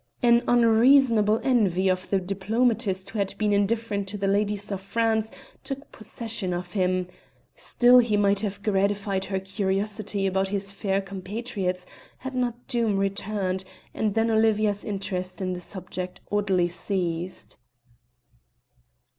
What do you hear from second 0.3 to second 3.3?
unreasonable envy of the diplomatist who